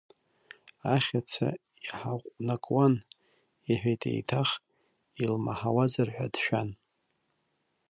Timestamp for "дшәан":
6.33-6.69